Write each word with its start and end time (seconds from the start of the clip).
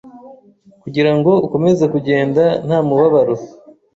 kugira 0.81 1.11
ngo 1.17 1.31
ukomeze 1.45 1.85
kugenda 1.93 2.43
nta 2.65 2.79
mubabaro. 2.87 3.35